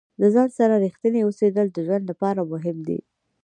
[0.21, 2.99] د ځان سره ریښتیني اوسیدل د ژوند لپاره مهم دي.